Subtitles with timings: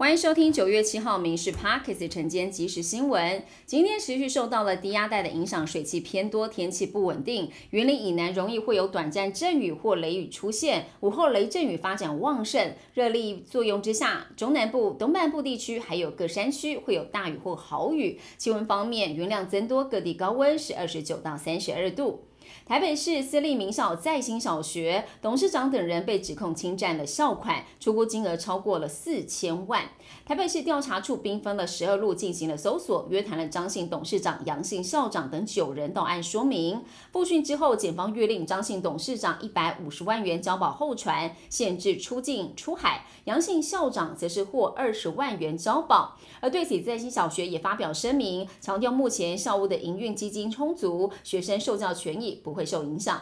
[0.00, 3.44] 欢迎收听九月七号《民事 Parkes》晨间即时新闻。
[3.66, 7.50] 今天持续受到了低压带的影响，水汽偏多，天气不稳定。
[7.68, 12.72] 云林以南容易会有短暂阵雨或雷雨出现，午后雷阵雨发展旺盛。
[12.94, 18.18] 热力作用之下，中南部、东半部地区还有各山区会有大雨或豪雨。
[18.38, 22.24] 气温方面，云量增多，各地高温是二十九到三十二度。
[22.66, 29.84] 台北市私立名校在兴小学董事长等人被指控侵占了校款，出估金额超过了四千万。
[30.24, 36.82] 台北市调查处兵分了十二路进行了搜索，约谈了张姓董事长、杨姓校长等九人到案说明。
[37.12, 46.16] 复讯之后，检方约令张姓董事长一百五十万元交保候传，限制出境出海；杨姓校长则是获二十万元交保。
[46.40, 53.20] 而对此，在兴小学也发表声明，强调目前校务的营运基金充足，学生受教权益不会受影响。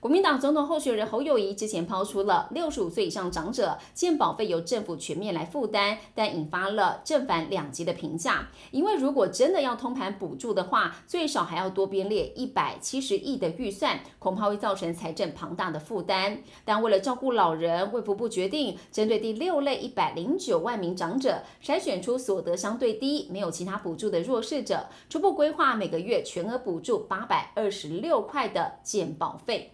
[0.00, 8.48] 国民党总统候选人侯友谊之前抛出了六十五岁以上长者健保费由政府全面来负担，但引发了正反两极的评价。
[8.70, 16.40] 因为如果真的要通盘补助的话，最少还要多编列一百七十亿的预算，恐怕会造成财政庞大的负担。
[16.64, 29.72] 但为了照顾老人，卫福部决定针对第六类一百零九万名长者，筛选出所得相对低、没有其他补助的弱势者，初步规划每个月全额补助八百二十六块的健保费。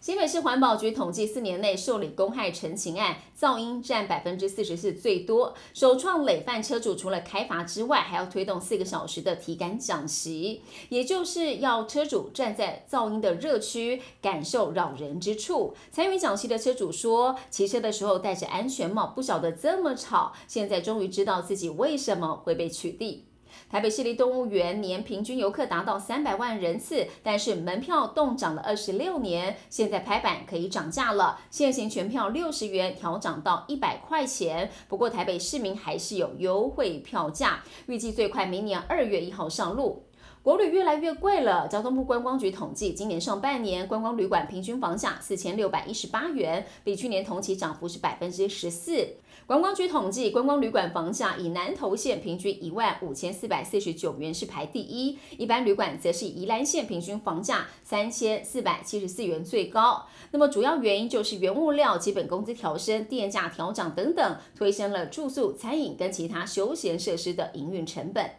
[0.00, 5.54] 新北市环保局统计，四年内受理公害陈情案，噪音占百分之四十四最多。
[5.74, 15.74] 首创累犯车主除了开罚之外，还要推动四个小时的体感讲习，也就是要车主站在噪音的热区，感受扰人之处。
[15.90, 23.22] 参与讲习的车主说，骑车的时候戴着安全帽，不晓得这么吵，现在终于知道自己为什么会被取缔。
[23.70, 34.70] 台北市立动物园年平均游客达到三百万人次，但是门票动涨了二十六年，现在拍板可以涨价了，现行全票六十元调涨到一百块钱。
[34.88, 40.07] 不过台北市民还是有优惠票价，预计最快明年二月一号上路。
[40.42, 41.68] 国旅越来越贵了。
[41.68, 49.08] 交通部观光局统计，今年上半年观光旅馆平均房价四千六百一十八元，比去年同期涨幅是百分之十四。
[49.46, 60.06] 观光局统计，观光旅馆房价以南投县平均一万五千四百四十九元是排第一，一般旅馆则是以宜兰县平均房价三千四百七十四元最高。
[60.30, 68.30] 那么主要原因就是原物料、基本工资调升、电价调涨等等，推升了住宿、餐饮跟其他休闲设施的营运成本。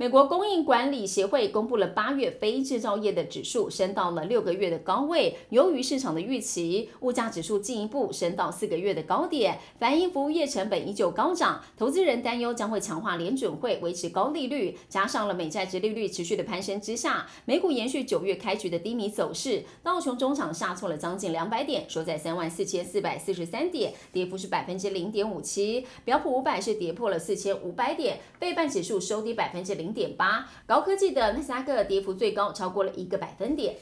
[0.00, 29.87] 美国供应管理协会公布了八月非制造业的指数升到了六个月的高位，由于市场的预期，物价指数进一步升到四个月的高点，反映服务业成本依旧高涨，投资人担忧将会强化联准会维持高利率，加上了美债值利率持续的攀升之下，美股延续九月开局的低迷走势，道琼中场下挫了将近两百点，收在三万四千四百四十三点，跌幅是百分之零点五七，标普五百是跌破了四千五百点，费半指数收跌百分之零。
[29.88, 33.76] 零点八，高科技的那三个跌幅最高，超过了一个百分点。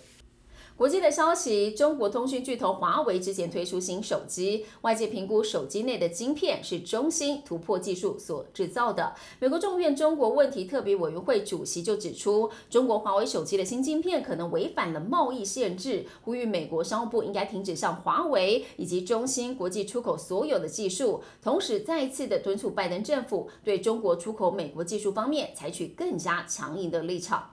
[0.77, 9.15] 国际的消息，中国通讯巨头华为之前推出新手机，外界评估手机内的晶片是中芯突破技术所制造的。
[9.41, 27.53] 美国众院中国问题特别委员会主席就指出，中国华为手机的新晶片可能违反了贸易限制，呼吁美国商务部应该停止向华为以及中芯国际出口所有的技术，同时再次的敦促拜登政府对中国出口美国技术方面采取更加强硬的立场。